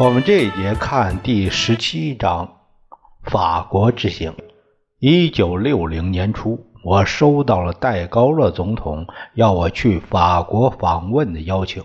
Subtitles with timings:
[0.00, 2.56] 我们这一节看第十七章，
[3.22, 4.34] 法国之行。
[4.98, 11.84] 一九六零年初，我收到了戴高乐总统要我去法国访问的邀请。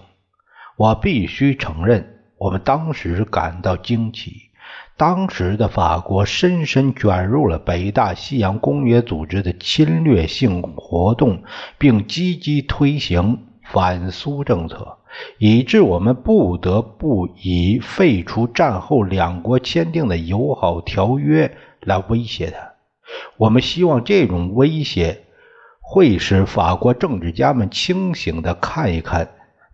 [0.78, 4.44] 我必须承认，我们当时感到惊奇。
[4.96, 11.44] 当时的法国深深卷入了北大西洋公约组织的侵略性活动，
[11.78, 14.98] 并积极推行反苏政策。
[15.38, 22.74] 以致我们不得不以废除战后两国签订的友好条约来威胁他。
[23.38, 25.24] 我们希望这种威胁
[25.80, 29.30] 会使法国政治家们清醒地看一看：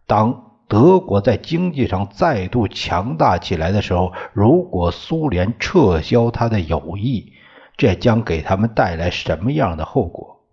[0.06, 7.34] 当德国在经济上再度强大起来的时候，如果苏联撤销他的友谊，
[7.78, 10.46] 这将给他们带来什么样的后果？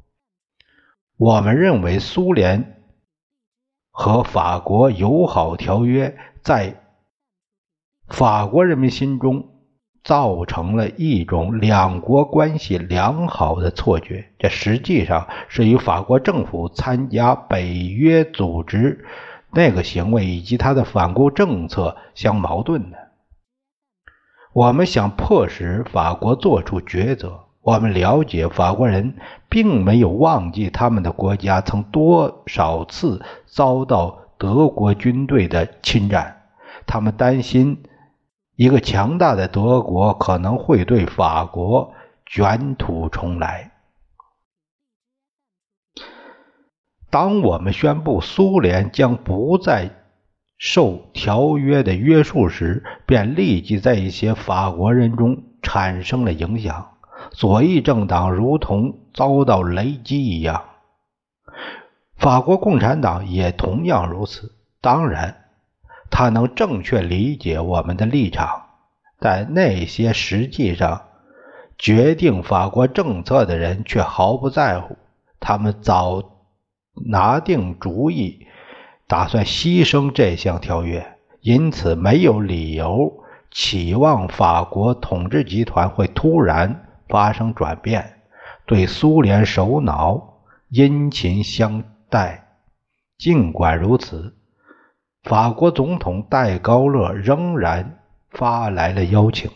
[1.18, 2.76] 我们认为苏联。
[4.00, 6.84] 和法国友好条约在
[8.06, 9.48] 法国人民心中
[10.04, 19.04] 造成了一种两国关系良好的错觉，这实际上是与法国政府参加北约组织
[19.50, 22.98] 那个行为以及他的反共政策相矛盾的。
[24.52, 27.47] 我们想迫使法国做出抉择。
[27.68, 29.18] 我们了解，法国人
[29.50, 36.46] 并没有忘记他们的国家曾多少次遭到德国军队的侵占。
[36.86, 37.82] 他们担心
[38.56, 41.92] 一个强大的德国可能会对法国
[42.24, 43.70] 卷土重来。
[47.10, 49.90] 当我们宣布苏联将不再
[50.56, 56.94] 受条约的约束时，便立即在一些法国人中产生了影响。
[57.30, 60.64] 左翼政党如同遭到雷击一样，
[62.16, 64.52] 法国共产党也同样如此。
[64.80, 65.44] 当然，
[66.10, 68.66] 他能正确理解我们的立场，
[69.18, 71.02] 但那些实际上
[71.76, 74.96] 决定法国政策的人却毫不在乎。
[75.40, 76.22] 他们早
[77.06, 78.46] 拿定主意，
[79.06, 86.87] 打算牺牲这项条约，因此没有理由期望法国统治集团会突然。
[87.08, 88.22] 发生转变，
[88.66, 92.44] 对苏联首脑殷勤相待。
[93.16, 94.36] 尽管如此，
[95.24, 97.98] 法国总统戴高乐仍然
[98.30, 99.50] 发来了邀请。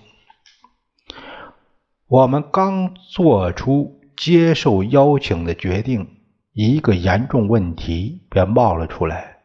[2.08, 6.19] 我们刚做出接受邀请的决定，
[6.52, 9.38] 一个严重问题便冒了出来。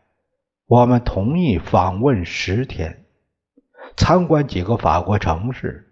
[0.65, 3.05] 我们同意访问十天，
[3.95, 5.86] 参观几个法国城市。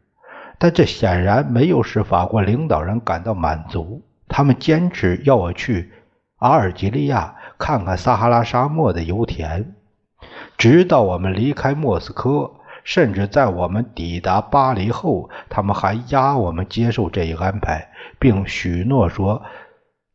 [0.58, 4.02] 但这显然没有使法国领导人感到满足。
[4.28, 5.92] 他们坚持要我去
[6.38, 9.76] 阿尔及利亚看看撒哈拉沙漠的油田。
[10.58, 12.52] 直到我们离开莫斯科，
[12.84, 19.44] 甚至在我们抵达巴黎后，他们还压我们接受这一安排，并许诺说，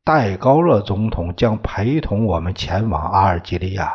[0.03, 3.93] 戴高乐总统将陪同我们前往阿尔及利亚。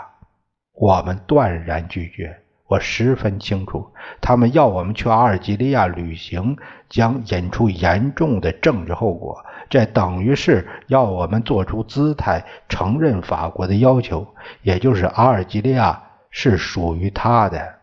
[0.73, 2.41] 我们断然拒绝。
[2.67, 6.57] 我十分清楚，他们要我们去阿尔及利亚旅行，
[6.89, 9.45] 将引出严重的政治后果。
[9.69, 14.27] 这等于是要我们做出姿态，承认法国的要求，
[14.63, 17.75] 也就是阿尔及利亚是属于他的。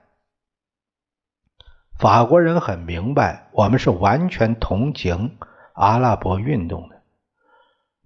[1.98, 5.36] 法国人很明白，我们是完全同情
[5.74, 6.96] 阿拉伯运动的。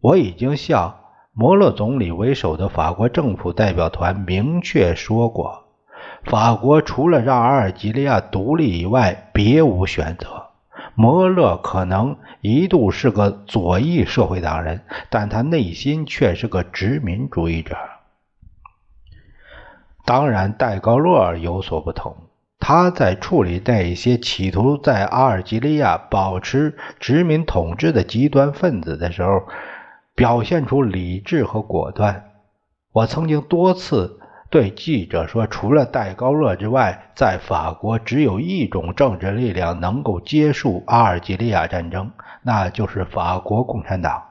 [0.02, 0.98] 我已经向
[1.32, 5.65] 摩洛总理为首的法国政府代表团明确说过。
[6.26, 10.46] 法国除了让阿尔及利亚独立以外，别无选择。
[10.96, 17.76] 摩勒可能一度是个左翼社会党人，但他内心却是个殖民主义者。
[20.04, 22.16] 当然，戴高乐有所不同。
[22.58, 29.42] 他在处理那些企图在阿尔及利亚保持殖民统治的极端分子的时候，
[30.16, 32.32] 表现出理智和果断。
[32.90, 34.18] 我曾经多次。
[34.56, 42.10] 对记者说：“除了戴高乐之外，在法国只有一种政治力量能够结束阿尔及利亚战争，
[42.42, 44.22] 那就是法国共产党。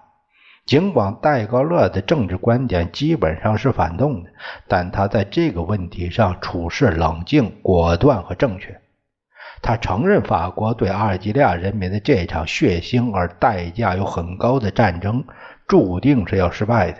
[0.65, 4.31] 尽管戴高乐的政治观点基本上是反动的，
[4.67, 8.75] 但他在这个问题上处事冷静、果断和正确。
[9.61, 15.23] 他承认法国对阿尔及利亚人民的这场血腥而代价又很高的战争
[15.67, 16.97] 注定是要失败的。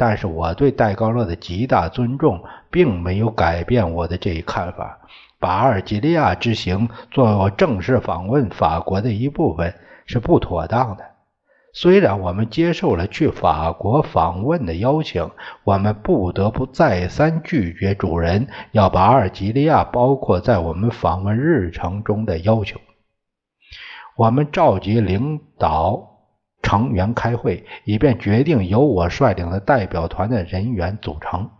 [0.00, 4.98] 但是我对戴高乐的极大尊重，并没有改变我的这一看法。
[5.38, 9.74] 把阿尔及利亚之行作为正式访问法国的一部分
[10.06, 11.04] 是不妥当的。
[11.74, 15.30] 虽然我们接受了去法国访问的邀请，
[15.64, 22.80] 我们不得不再三拒绝主人要把阿尔及利亚包括在我们访问日程中的要求。
[24.16, 26.09] 我们召集领导
[26.62, 31.50] 成员开会，以便决定由我率领的代表团的人员组成。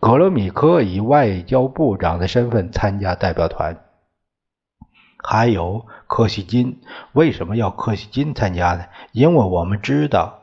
[0.00, 3.80] 格罗米科以外交部长的身份参加代表团。
[5.26, 6.82] 还有柯西金，
[7.12, 8.84] 为什么要柯西金参加呢？
[9.12, 10.40] 因为我们知道，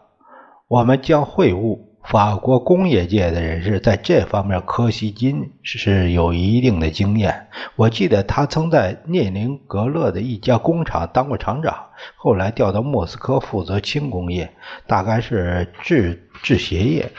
[0.67, 7.47] 我们将会晤法国工业界的人士，在这方面，柯西金是有一定的经验。
[7.75, 14.53] 我记得他曾在涅宁格勒的一家工厂当过厂长，后来调到莫斯科负责轻工业，
[14.87, 17.11] 大概是制制鞋业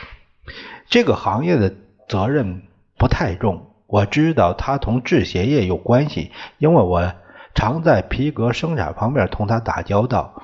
[0.89, 1.73] 这个行业的
[2.09, 2.63] 责任
[2.99, 3.71] 不太重。
[3.87, 7.13] 我知道他同制鞋业有关系，因为我。
[7.55, 10.43] 常在皮革生产方面同他打交道。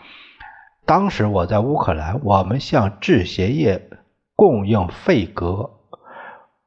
[0.84, 3.88] 当时我在乌克兰，我们向制鞋业
[4.38, 5.69] 供应废格。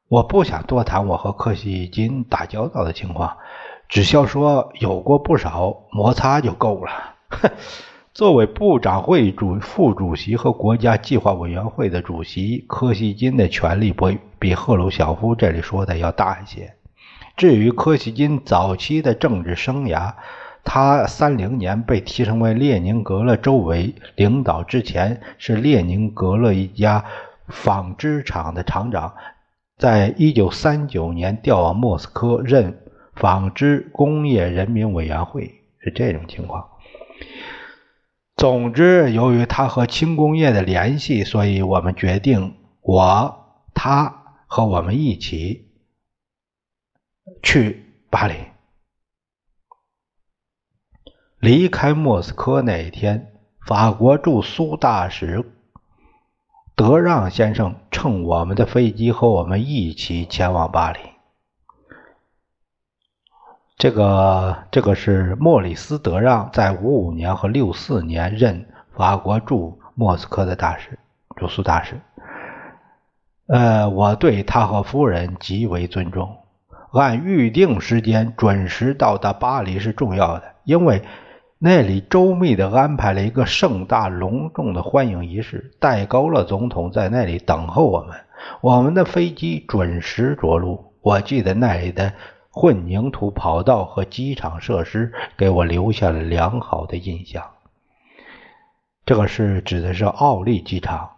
[0.09, 3.37] 我不想多谈我和克西金打交道的情况，
[3.87, 6.91] 只需要说有过不少摩擦就够了。
[8.13, 16.73] 作为部长会主副主席和国家计划委员会的主席，柯西金的权力不比赫鲁晓夫这里说的要大一些。
[17.37, 20.11] 至于柯西金早期的政治生涯，
[20.65, 27.05] 他三零年被提升为列宁格勒周围领导之前，是列宁格勒一家
[27.51, 29.15] 纺织厂的厂长，
[29.77, 32.81] 在一九三九年调往莫斯科任
[33.13, 36.69] 纺织工业人民委员会，是这种情况。
[38.35, 45.67] 总之，由于他和轻工业的联系，所以我们决定，我、他和我们一起。
[47.43, 48.35] 去巴黎。
[51.39, 53.33] 离开莫斯科那一天，
[53.65, 55.43] 法国驻苏大使
[56.81, 60.99] 德让先生乘我们的飞机和我们一起前往巴黎。
[63.77, 70.97] 这个，这个是莫里斯·德让，在五五年和六四年任法国驻莫斯科的大使，
[71.35, 72.01] 驻苏大使。
[73.45, 76.35] 呃，我对他和夫人极为尊重。
[76.93, 81.03] 按预定时间准时到达巴黎是重要的，因为
[81.63, 85.69] 那里周密地安排了一个盛大隆重的欢迎仪式。
[85.77, 88.17] 戴高乐总统在那里等候我们，
[88.61, 90.91] 我们的飞机准时着陆。
[91.01, 92.13] 我记得那里的
[92.49, 97.43] 混凝土跑道和机场设施给我留下了良好的印象。
[99.05, 101.11] 这个是指的是奥利机场。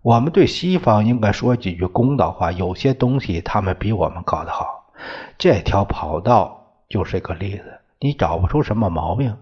[0.00, 4.94] 我们对西方应该说几句公道话，有些东西他们比我们搞得好。
[5.36, 9.36] 这条跑道就是一个例子，你找不出什么毛病，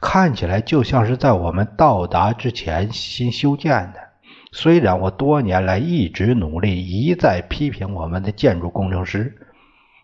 [0.00, 4.00] 看起来就像是在我们到达之前新修建的。
[4.52, 9.36] 虽然我多年来一直努力，一再批评我们的建筑工程师，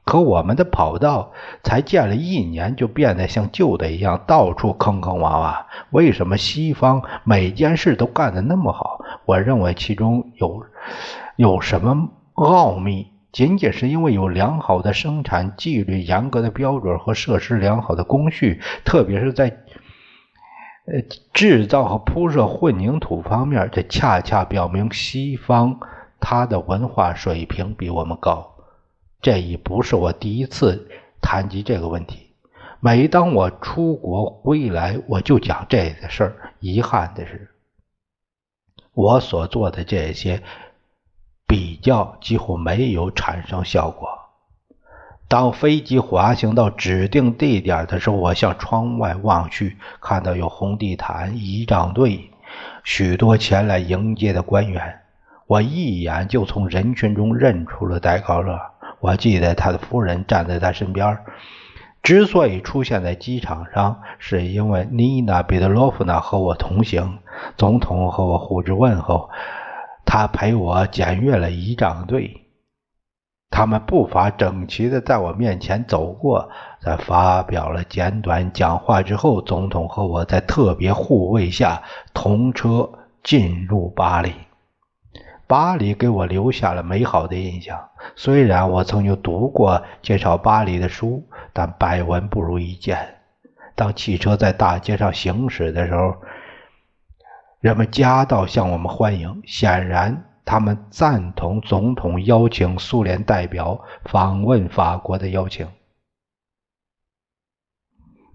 [0.04, 1.30] 可我们的跑道
[1.62, 5.66] 才建了一年，就变得像旧的一样，到处坑坑洼洼。
[5.90, 9.04] 为什么西方每件事都干得那么好？
[9.24, 10.64] 我认为其中有
[11.36, 13.09] 有什么奥秘。
[13.32, 19.48] 仅仅是因为有良好的生产纪律、严格的标准和设施良好的工序，特别是在
[20.86, 21.00] 呃
[21.32, 25.78] 制造和铺设混凝土方面，这恰恰表明西方
[26.18, 28.52] 它的文化水平比我们高。
[29.22, 30.88] 这已不是我第一次
[31.20, 32.26] 谈及这个问题。
[32.80, 36.52] 每当我出国归来，我就讲这个事儿。
[36.58, 37.50] 遗憾的是，
[38.92, 40.42] 我所做的这些。
[41.50, 44.08] 比较几乎没有产生效果。
[45.26, 52.30] 当飞机滑行到指定地点的时候，我向窗外望去，看到有红地毯、仪仗队、
[52.84, 55.00] 许多前来迎接的官员。
[55.48, 58.56] 我一眼就从人群中认出了戴高乐。
[59.00, 61.18] 我记得他的夫人站在他身边。
[62.00, 67.18] 之所以出现在机场上，是因为妮娜·彼得罗夫娜和我同行。
[67.56, 69.28] 总统和我互致问候。
[70.04, 72.46] 他陪我检阅了仪仗队，
[73.50, 81.82] 他们步伐整齐的在我面前走过，在发表了简短讲话之后，总统和我在特别护卫下
[82.14, 82.90] 同车
[83.22, 84.32] 进入巴黎。
[85.46, 87.88] 巴黎给我留下了美好的印象。
[88.14, 93.16] 虽然我曾经读过介绍巴黎的书，但百闻不如一见。
[93.74, 96.14] 当汽车在大街上行驶的时候，
[97.60, 99.42] 人们夹道向我们欢迎。
[99.44, 105.68] 显然，他们赞同总统邀请苏联代表访问法国的邀请，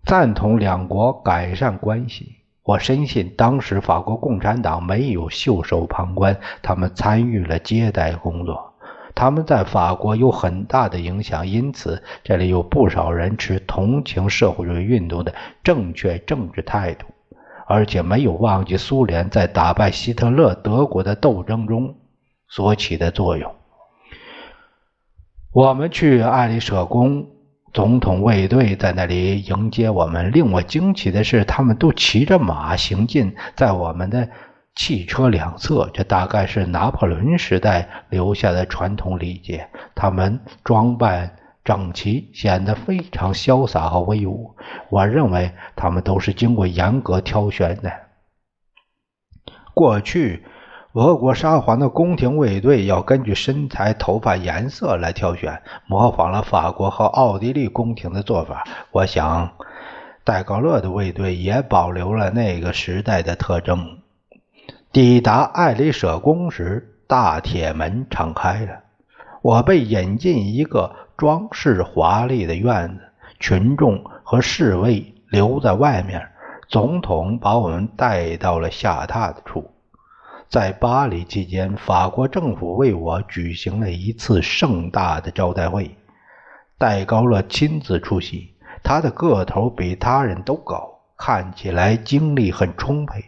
[0.06, 2.36] 赞同两国改善关系。
[2.62, 8.76] 我深信，当时法国共产党没有袖手旁观，他们参与了接待工作。
[9.16, 17.08] 他们在法国有很大的影响，因此这里有不少人持同情社会主义运动的正确政治态度，
[17.68, 21.96] 而且没有忘记苏联在打败希特勒德国的斗争中
[22.48, 23.54] 所起的作用。
[25.52, 27.28] 我们去爱丽舍宫。
[27.74, 30.32] 总统卫队在那里迎接我们。
[30.32, 34.30] 令我惊奇的是，他们都骑着马行进，在我们的
[34.76, 35.90] 汽车两侧。
[35.94, 39.68] 这大概是拿破仑时代留下的传统礼节。
[39.94, 44.56] 他们装扮整齐，显得非常潇洒和威武。
[44.90, 47.92] 我认为他们都是经过严格挑选的。
[49.74, 50.46] 过去。
[50.94, 58.64] 俄国沙皇的宫廷卫队要根据身材、头发颜色来挑选，模仿了法国和奥地利宫廷的做法。
[58.92, 59.58] 我想，
[60.24, 64.00] 戴高乐的卫队也保留了那个时代的特征。
[64.94, 68.84] 抵达爱丽舍宫时，大铁门敞开了，
[69.42, 73.04] 我被引进一个装饰华丽的院子，
[73.40, 76.30] 群众和侍卫留在外面。
[76.68, 79.72] 总统把我们带到了下榻的处。
[80.50, 85.96] 在巴黎期间，法国政府为我举行了一次盛大的招待会，
[86.78, 88.54] 戴高乐亲自出席。
[88.84, 93.24] 他的个头比他人都高，看起来精力很充沛。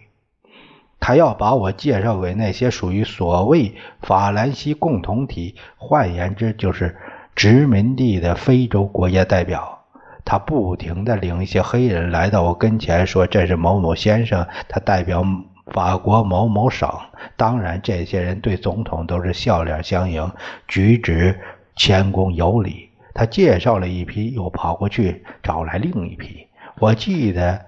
[0.99, 6.97] 他要把我介绍给那些属于所谓法兰西共同体，换言之就是
[7.37, 9.85] 殖民地的非洲国家代表。
[10.25, 15.23] 他不停地领一些黑人来到我跟前，说：“这是某某先生，他代表。”
[15.73, 16.89] 法国某某省，
[17.35, 20.31] 当然，这些人对总统都是笑脸相迎，
[20.65, 21.37] 举止
[21.75, 22.89] 谦恭有礼。
[23.13, 26.47] 他介绍了一批，又跑过去找来另一批。
[26.79, 27.65] 我记得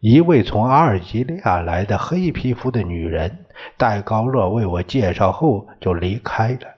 [0.00, 3.44] 一位从阿尔及利亚来的黑皮肤的女人，
[3.76, 6.76] 戴高乐为我介绍后就离开了，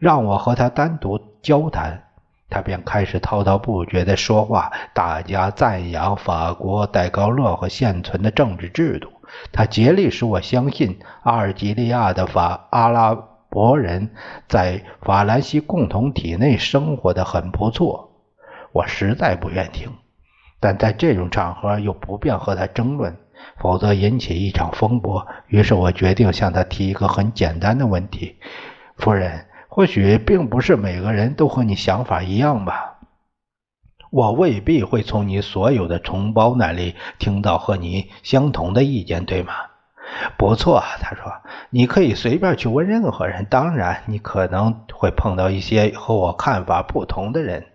[0.00, 2.02] 让我和她单独交谈。
[2.50, 9.08] 他便开始滔滔不绝地说话，大家赞扬法国戴高乐和现存的政治制度。
[9.50, 13.14] 他竭力使我相信，阿尔及利亚的法阿拉
[13.48, 14.10] 伯人
[14.46, 18.10] 在法兰西共同体内生活的很不错。
[18.72, 19.90] 我实在不愿听，
[20.60, 23.16] 但在这种场合又不便和他争论，
[23.58, 25.26] 否则引起一场风波。
[25.48, 28.36] 于是我决定向他提一个很简单的问题：
[28.96, 33.00] 夫人，或许并不是每个人都和你想法一样吧？
[34.12, 39.52] 我未必会从你所有的同胞那里听到和你相同的意见，对吗？
[40.38, 41.24] 不错，他说，
[41.70, 43.46] 你可以随便去问任何人。
[43.46, 47.66] 当然，你可能会碰到一些和我看法不同的人，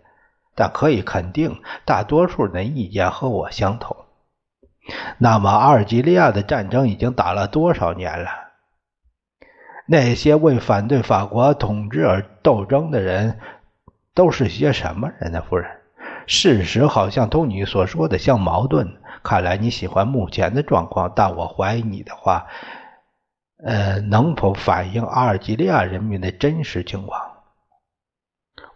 [0.56, 3.98] 但可以肯定，大多数人的意见和我相同。
[5.18, 8.30] 那么，阿尔及利亚的战争已经打了多少年了？
[9.92, 13.40] 那些为反对法国统治而斗争的人
[14.14, 15.68] 都是些什么人呢，夫人？
[16.28, 18.88] 事实好像同你所说的相矛盾。
[19.24, 22.46] 看来你喜欢目前的状况，但我怀疑你的话，
[23.66, 27.20] 呃，能否反映阿尔及利亚人民的真实情况？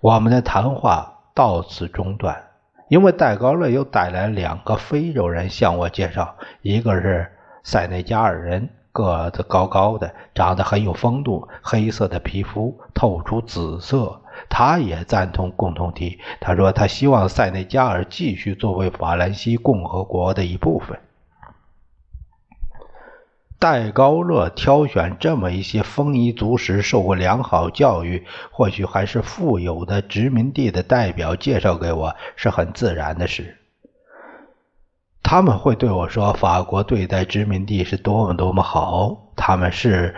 [0.01, 2.43] 我们的谈话到此中断，
[2.89, 7.31] 因为戴高乐又带来两个非洲人向我介绍，一个是
[7.63, 14.21] 塞内加尔人，个子高高的，长得很有风度，黑色的皮肤透出紫色。
[14.49, 16.19] 他也赞同共同体。
[16.39, 20.99] 他说：“他希望塞内加尔继续作为法兰西共和国的一部分。”
[23.59, 33.57] 戴高乐挑选这么一些丰衣足食、受过良好教育、或许还是富有的殖民地的代表介绍给我，是很自然的事。
[35.23, 40.13] 他们会对我说：“法国对待殖民地是多么多么好。”他们是。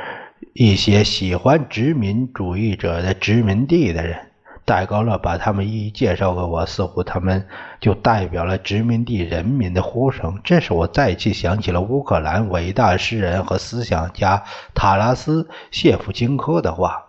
[0.53, 4.17] 一些喜欢殖民主义者的殖民地的人，
[4.63, 7.45] 戴高乐把他们一一介绍给我，似乎他们
[7.81, 10.39] 就代表了殖民地人民的呼声。
[10.45, 14.43] 这时我再次想起了乌克兰伟大诗人和思想家
[14.73, 17.03] 塔拉斯谢夫金科的话：“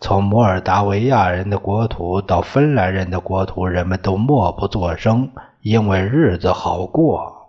[0.00, 5.30] 从摩尔达维亚人的国土到芬兰人的国土，人们都默不作声，
[5.62, 7.48] 因为日子好过。”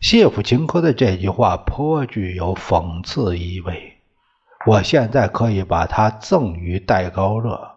[0.00, 3.98] 谢夫琴科的这句话颇具有讽刺意味。
[4.66, 7.76] 我现在可以把它赠予戴高乐，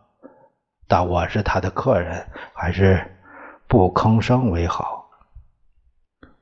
[0.87, 3.15] 但我是他的客人，还是
[3.67, 5.09] 不吭声为好。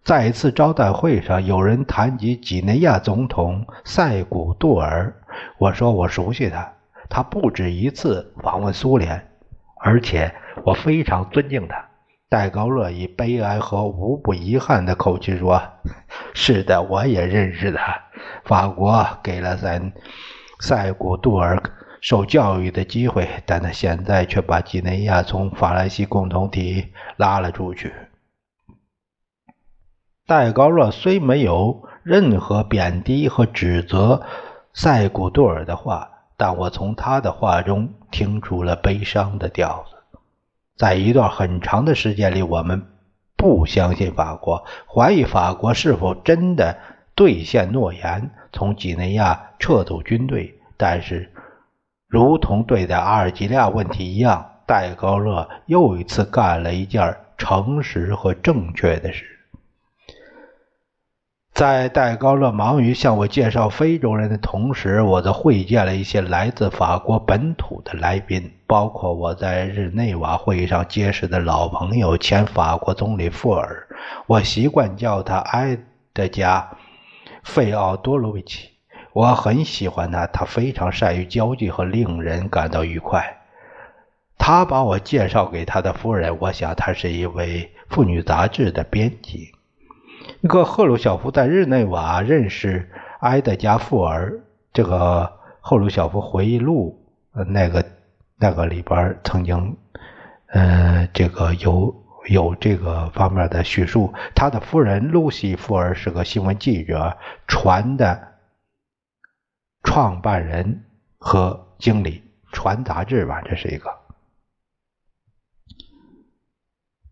[0.03, 5.13] 在一次招待会上，有人谈及几内亚总统塞古杜尔，
[5.57, 6.73] 我说我熟悉他，
[7.09, 9.33] 他不止一次访问苏联，
[9.84, 11.90] 而且我非常尊敬他。
[12.30, 15.62] 戴高乐以悲哀和无不遗憾的口气说
[16.34, 18.02] ：“是的，我也认识他。
[18.46, 19.94] 法国给了咱
[20.60, 21.62] 塞古杜尔
[22.02, 27.94] 受教育的机会，但他现在却把几内亚从法兰西共同体拉了出去。”
[30.25, 34.24] 戴高乐虽没有任何贬低和指责
[34.74, 39.96] 塞古杜尔的话，但我从他的话中听出了悲伤的调子。
[40.77, 42.86] 在一段很长的时间里，我们
[43.36, 46.77] 不相信法国，怀疑法国是否真的
[47.15, 50.60] 兑现诺言，从几内亚撤走军队。
[50.77, 51.32] 但是，
[52.08, 59.33] 如同对待阿尔及利亚问题一样，戴高乐又一次干了一件诚实和正确的事。
[61.53, 73.88] 在戴高乐忙于向我介绍非洲人的同时，我则会见了一些来自法国本土的来宾，包括我在日内瓦会议上结识的老朋友前法国总理富尔。
[74.25, 75.77] 我习惯叫他埃
[76.12, 76.67] 德加·
[77.43, 78.69] 费奥多罗维奇。
[79.13, 83.38] 我很喜欢他，他非常善于交际和令人感到愉快。
[84.39, 89.52] 他把我介绍给他的夫人，我想他是一位妇女杂志的编辑。
[90.42, 94.42] 一个赫鲁晓夫在日内瓦认识埃德加·富尔，
[94.74, 97.06] 这个赫鲁晓夫回忆录，
[97.48, 97.86] 那个
[98.38, 99.77] 那个里边曾经，
[100.48, 101.96] 呃，这个有
[102.27, 104.13] 有这个方面的叙述。
[104.36, 108.34] 他的夫人露西·富尔是个新闻记者，传的
[109.84, 110.84] 创办人
[111.17, 113.89] 和经理，传杂志吧，这是一个。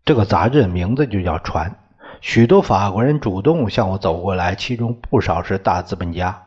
[0.04, 1.70] 这个杂志名字就叫《传》。
[2.22, 6.44] 许多法国人主动向我走过来，其中不少是大资本家。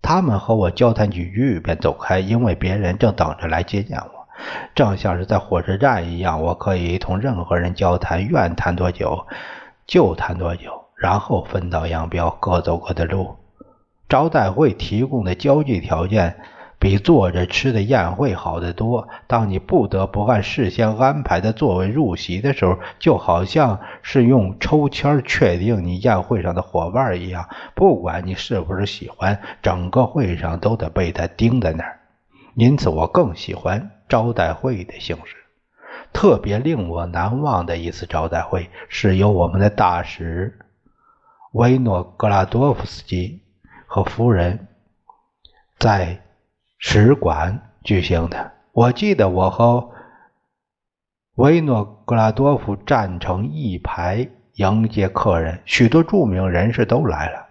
[0.00, 4.26] 他们和我交谈几句便走开，因为别人正等着来接见我，
[4.74, 6.40] 正像是在火车站一样。
[6.40, 9.26] 我可以同任何人交谈，愿谈多久
[9.86, 13.36] 就谈多久，然后分道扬镳，各走各的路。
[14.08, 16.38] 招待会提供的交际条件。
[16.80, 19.08] 比坐着吃的宴会好得多。
[19.26, 27.48] 当你不得不按事先安排的座位入席的时候，就好像是用抽签确定你宴会上的伙伴一样。
[27.74, 31.98] 不管你是不是喜欢，整个会上都得被他盯在那儿。
[32.54, 35.36] 因此，我更喜欢招待会的形式。
[36.12, 40.60] 特别令我难忘的一次招待会，是由我们的大使
[41.52, 43.42] 维诺格拉多夫斯基
[43.88, 44.68] 和夫人
[45.76, 46.20] 在。
[46.78, 48.52] 使馆举行的。
[48.72, 49.90] 我记得我和
[51.34, 57.46] 维诺格拉多夫站成一排迎接客人，许多著名人士都来了。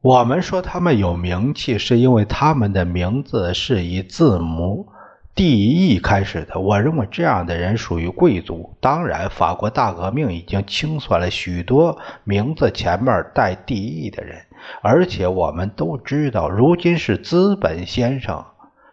[0.00, 4.88] 我们说他们有名气，是因为他们的名字是以字母
[5.34, 6.58] D E 开始的。
[6.58, 8.76] 我认为这样的人属于贵族。
[8.80, 14.42] 当然，法国大革命已经清算了许多名字前面带 D E 的人，
[14.82, 18.44] 而且我们都知道，如今是资本先生。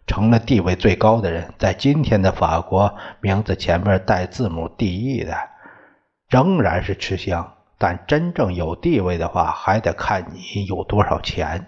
[0.10, 5.38] 成了地位最高的人，在今天的法国，名字前面带字母 D E 的，
[6.28, 7.54] 仍然是吃香。
[7.78, 11.68] 但真正有地位的话，还得看你有多少钱。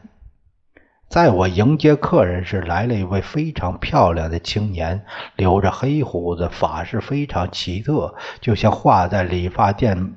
[1.08, 10.16] 在我迎接客人时，来了一位非常漂亮的青年，留着黑胡子，发饰非常奇特，就像画在理发店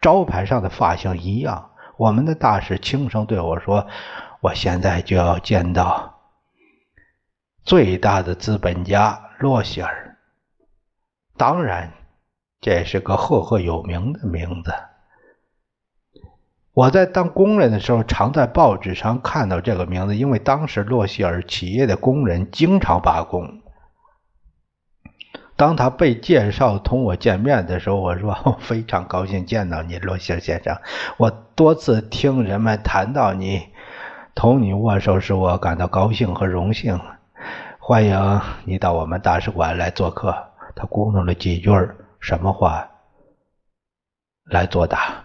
[0.00, 1.70] 招牌上的发型一样。
[1.96, 3.86] 我们的大使轻声对我说
[4.42, 6.16] ：“我现在就要见到。”
[7.64, 10.16] 最大的资本家洛希尔，
[11.36, 11.92] 当然，
[12.60, 14.72] 这是个赫赫有名的名字。
[16.72, 23.60] 我在当工人的时候，常在报纸上看到这个名字，因为当时洛希尔企业的工人经常罢工。
[25.56, 30.78] 当他被介绍同我见面的时候，我说：“我非常高兴见到你，洛希尔先生。
[31.18, 33.68] 我多次听人们谈到你，
[34.34, 36.98] 同你握手使我感到高兴和荣幸。”
[37.82, 40.36] 欢迎你到我们大使馆来做客。
[40.76, 41.70] 他咕哝了几句
[42.20, 42.86] 什么话
[44.44, 45.24] 来作答。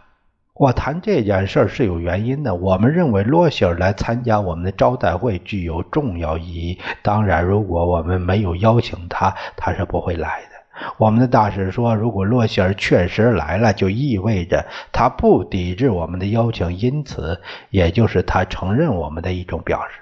[0.54, 2.56] 我谈这件事是有原因的。
[2.56, 6.80] 我们认为罗希尔来参加我们的招待会具有重要意义。
[7.04, 10.56] 当然，如果我们没有邀请他，他是不会来的。
[10.98, 20.00] 我们的大使说，如果洛希尔确实来了，就意味着他不抵制我们的邀请，因此，也就是他承认我们的一种表示，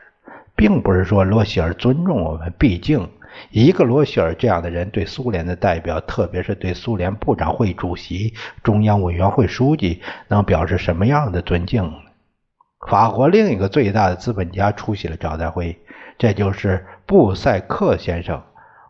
[0.56, 2.54] 并不是说罗希尔尊重我们。
[2.58, 3.08] 毕竟，
[3.52, 11.92] 一个罗希尔这样的人对苏联的代表，特别是对苏联部长会主席、中央委员会书记，能表示什么样的尊敬？
[12.88, 15.80] 法国另一个最大的资本家出席了招待会，
[16.18, 18.42] 这就是布塞克先生。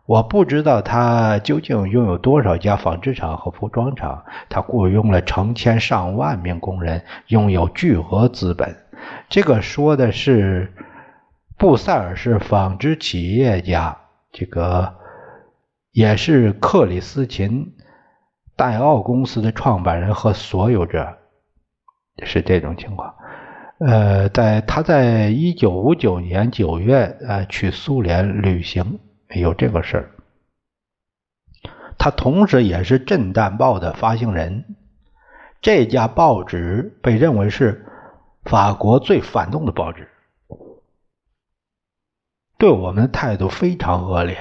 [0.06, 8.76] 我不知道他究竟拥有多少家纺织厂和服装厂，他雇佣了成千上万名工人，拥有巨额资本。
[9.30, 10.70] 这个说的是
[11.56, 13.96] 布塞尔是纺织企业家，
[14.32, 14.94] 这个
[15.92, 17.74] 也是克里斯琴
[18.56, 21.16] 戴奥公司的创办人和所有者，
[22.22, 23.14] 是这种情况。
[23.78, 29.00] 呃，在他在一九五九年九月呃去苏联旅行。
[29.34, 30.10] 有这个事儿，
[31.98, 34.76] 他同时也是《震旦报》的发行人。
[35.60, 37.84] 这家报纸被认为是
[38.44, 40.08] 法国最反动的报纸，
[42.58, 44.36] 对我们的态度非常恶劣。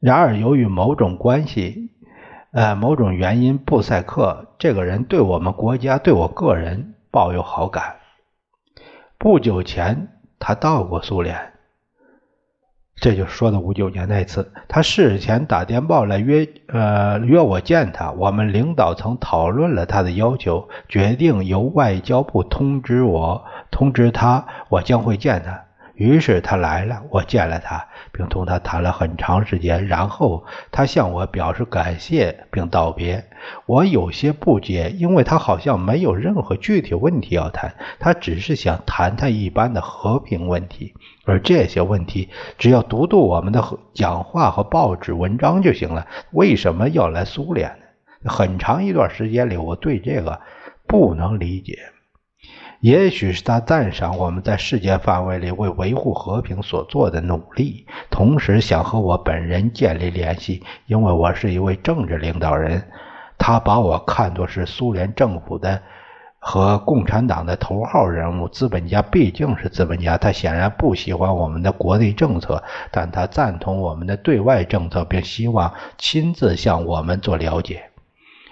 [0.00, 1.90] 然而，由于某种关系，
[2.52, 7.96] 呃，某种原因，布塞克这个人对我们国家、对我个人抱有好感。
[9.18, 11.52] 不久前，他到过苏联。
[12.96, 18.12] 这就说的五九年那次，他事前打电报来约，呃，约我见他。
[18.12, 25.64] 我们领导曾讨论了他的要求，决定由外交部通知我，通知他我将会见他。
[25.94, 29.86] 于是他来了，我见了他，并同他谈了很长时间。
[29.86, 33.24] 然后他向我表示感谢并道别。
[33.66, 40.94] 我有些不解，因为他好像没有任何具体问题要谈，他只是想谈谈一般的和平问题。
[41.24, 43.62] 而这些问题只要读读我们的
[43.94, 46.06] 讲话和报纸文章就行了。
[46.32, 48.30] 为什么要来苏联呢？
[48.30, 50.40] 很长一段时间里，我对这个
[50.86, 51.78] 不能理解。
[52.82, 62.82] 也许是他赞赏我们在世界范围里为维护和平所做的努力，同时想和我本人建立联系，因为我是一位政治领导人。
[63.38, 65.80] 他把我看作是苏联政府的
[66.40, 68.48] 和共产党的头号人物。
[68.48, 77.84] 资本家毕竟是资本家，他显然不喜欢我们的国内政策，但他赞同我们的对外政策，并希望亲自向我们做了解，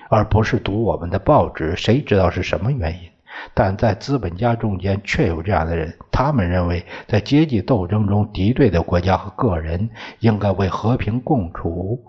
[0.09, 1.75] 而不是读我们的报纸。
[1.75, 3.10] 谁知道是什么原因？
[3.55, 12.05] 但在资本家中间确有这样的人，他们认为，在阶级斗争中敌对的国家和个人应该为和平共处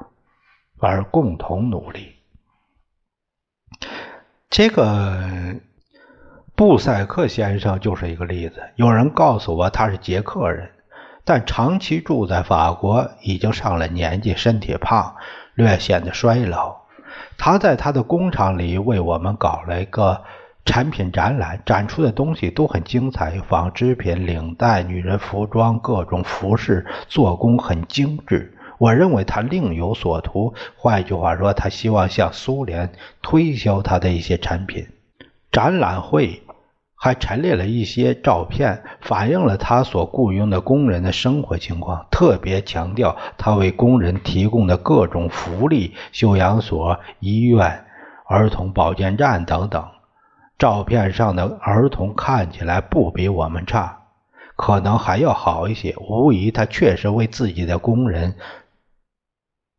[0.79, 2.15] 而共同努力。
[4.49, 5.55] 这个
[6.55, 8.61] 布塞克先生就是一个例子。
[8.75, 10.69] 有人告诉我他是捷克人，
[11.23, 15.15] 但长期住在法国，已经上了年纪，身体胖，
[15.55, 16.81] 略显得衰老。
[17.37, 20.21] 他在他的工厂里为我们搞了一个。
[20.63, 28.57] 产品展览展出的东西都很精彩，纺织品、领带、女人服装、各种服饰，做工很精致。
[28.77, 34.87] 我认为他另有所图，换一句话说，他希望向苏联推销他的一些产品。
[35.51, 36.41] 展览会
[36.95, 47.85] 还陈列了一些照片，反映了他所雇佣的工人的生活情况，特别强调他为工人提供的各种福利：休养所、医院、
[48.27, 49.85] 儿童保健站等等。
[50.61, 53.97] 照片上的儿童看起来不比我们差，
[54.55, 55.95] 可能还要好一些。
[55.97, 58.35] 无疑，他确实为自己的工人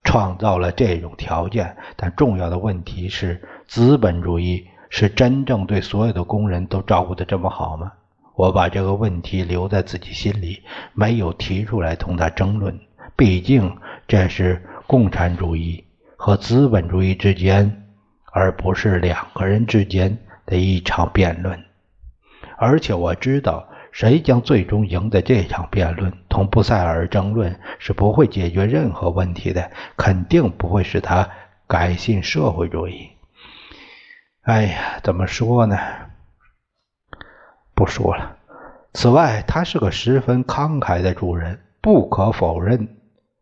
[0.03, 1.77] 创造了这种条件。
[1.95, 7.93] 但重要的问题是，资本主义是真正对所有的工人都照顾的这么好吗？
[8.35, 10.65] 我把这个问题留在自己心里，
[10.95, 12.77] 没有提出来同他争论。
[13.17, 15.85] 毕竟，这是共产主义
[16.17, 17.85] 和资本主义之间，
[18.33, 20.19] 而不是两个人之间。
[20.47, 21.65] 的一场辩论，
[22.57, 26.13] 而且我知道谁将最终赢得这场辩论。
[26.29, 31.29] 同布塞尔争论是不会解决任何问题的，肯定不会使他
[31.67, 33.11] 改信社会主义。
[34.43, 35.79] 哎呀，怎么说呢？
[37.75, 38.37] 不说了。
[38.93, 42.97] 此外，他是个十分慷慨的主人，不可否认，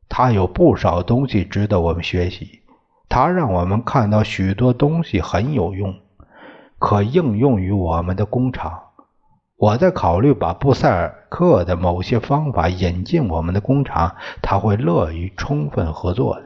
[0.08, 2.60] 他有不少东西值得我们学习。
[3.08, 5.98] 他让我们看到许多东西很有用。
[6.80, 8.80] 可应用于我们的工厂。
[9.56, 16.44] 我在考虑把布塞尔克的某些方法引进我们的工厂，他会乐于充分合作的。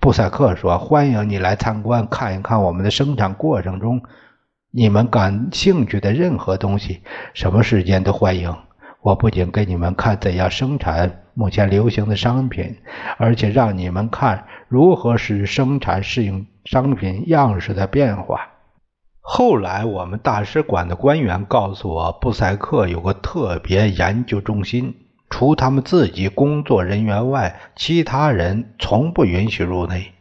[0.00, 4.02] 布塞克说：“欢迎你来参观，看一看我们的生产过程中
[4.72, 8.52] 你们感兴趣的任何东西，什么时间都欢迎。
[9.00, 12.78] 我不仅给你们看怎样生产目前流行的商品，
[13.16, 18.48] 而且让你们看如何使生产适应商品样式的变化。
[19.28, 24.94] 后来，我们大使馆的官员告诉我，布塞克有个特别研究中心，
[25.28, 30.12] 除他们自己工作人员外，其他人从不允许入内。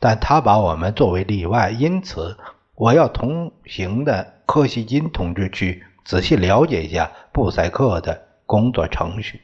[0.00, 2.36] 但他把我们作为例外，因此
[2.74, 9.40] 我要同行的柯西金同志去仔细了解一下布塞克的工作程序。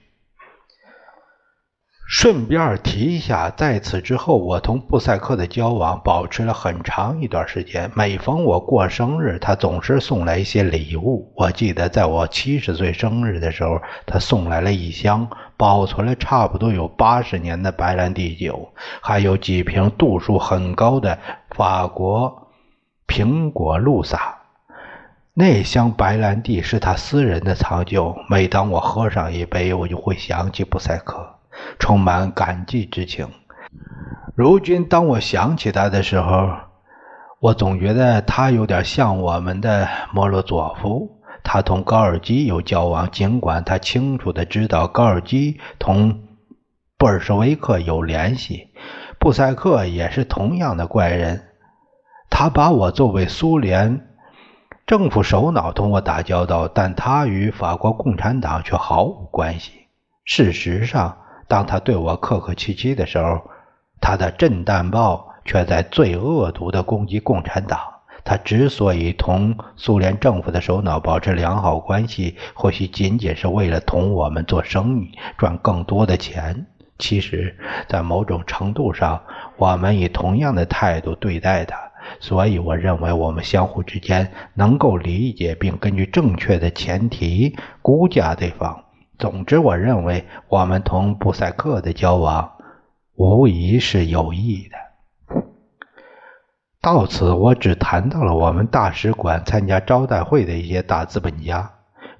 [2.11, 7.90] 顺便提一下，在此之后，我同布塞克的交往保持了很长一段时间。
[7.94, 11.31] 每逢我过生日，他总是送来一些礼物。
[11.37, 21.18] 我记得在我七十岁生日的时候，他送来了一箱保存了差不多有八十年的白兰地酒，还有几瓶度数很高的
[21.51, 22.49] 法国
[23.07, 24.38] 苹果露萨。
[25.35, 31.38] 那箱白兰地是他私人的藏酒，每当我喝上一杯，我就会想起布塞克。
[31.79, 33.29] 充满感激之情。
[34.35, 36.51] 如今，当我想起他的时候，
[37.40, 41.21] 我总觉得他有点像我们的莫洛佐夫。
[41.42, 46.21] 他同高尔基有交往，尽管他清楚的知道高尔基同
[46.97, 48.68] 布尔什维克有联系。
[49.18, 51.49] 布塞克也是同样的怪人。
[52.31, 54.07] 他把我作为苏联
[54.87, 59.73] 政府首脑同我打交道，但他与法国共产党却毫无关系。
[60.25, 61.18] 事实上。
[61.49, 63.41] 当他对我客客气气的时候，
[64.01, 67.81] 他的震旦报却在最恶毒地攻击共产党。
[68.25, 76.67] 他之所以同苏联政府的首脑保持良好关系，或许仅仅是为了同我们做生意，赚更多的钱。
[76.99, 77.57] 其实，
[77.89, 79.23] 在某种程度上，
[79.57, 81.79] 我们以同样的态度对待他。
[82.21, 88.85] 所以，我认为我们相互之间能够理解，并根据正确的前提估价对方。
[89.18, 92.52] 总之，我认为我们同布塞克的交往
[93.16, 94.76] 无疑是有益的。
[96.81, 101.68] 到此，我只谈到了我们大使馆参加招待会的一些大资本家。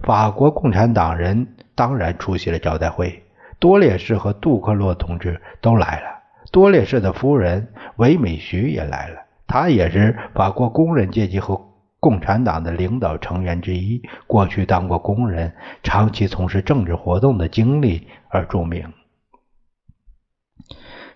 [0.03, 3.23] 法国共产党人当然出席了招待会，
[3.61, 6.07] 多列士和杜克洛同志都来了。
[6.51, 11.68] 多列士的夫人韦美徐也来了，她也是法国工人阶级和。
[12.01, 18.93] 共产党的领导成员之一，过去当过工人，长期从事政治活动的经历而著名。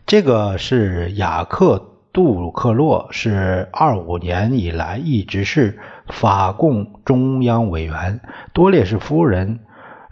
[0.05, 1.77] 这个是雅克·
[2.13, 8.21] 杜鲁克洛，是二五年以来一直是法共中央委员。
[8.53, 9.61] 多列士夫人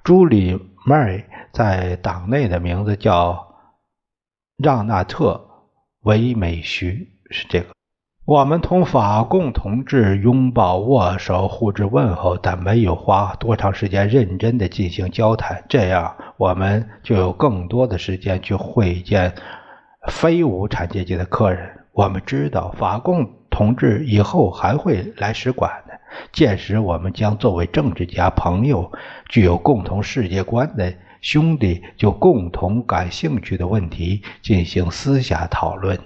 [0.05, 0.55] 朱莉·
[0.87, 3.57] 麦在党内的名字叫
[4.57, 5.33] 让纳特·
[6.03, 7.80] 维美徐，是这个。
[8.27, 15.65] 我们同法共同志拥抱、握手、互致问候，但没有花多长时间认真的进行交谈。
[15.69, 19.35] 这样，我们就有更多的时间去会见
[20.09, 21.69] 非无产阶级的客人。
[21.93, 25.95] 我们知道法共同志以后还会来使馆的，
[26.31, 28.93] 届时我们将作为政治家、朋友，
[29.29, 35.99] 具有共同世界观的兄弟，就共同感兴趣的问题进行私下讨论。